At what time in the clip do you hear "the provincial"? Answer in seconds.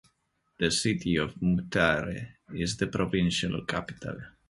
2.77-3.63